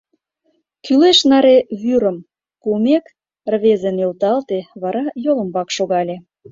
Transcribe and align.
Кӱлеш 0.85 1.19
наре 1.29 1.57
вӱрым 1.81 2.17
пуымек, 2.61 3.05
рвезе 3.51 3.91
нӧлталте, 3.97 4.59
вара 4.81 5.03
йолымбак 5.23 5.69
шогале. 5.75 6.15